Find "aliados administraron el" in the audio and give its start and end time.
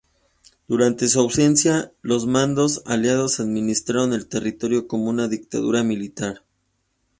2.87-4.27